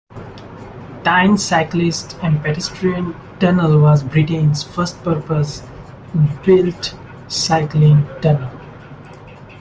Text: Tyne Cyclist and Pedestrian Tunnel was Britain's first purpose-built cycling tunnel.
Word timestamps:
Tyne 1.03 1.37
Cyclist 1.37 2.17
and 2.23 2.41
Pedestrian 2.41 3.13
Tunnel 3.39 3.79
was 3.81 4.01
Britain's 4.01 4.63
first 4.63 4.99
purpose-built 5.03 6.95
cycling 7.27 8.07
tunnel. 8.19 8.49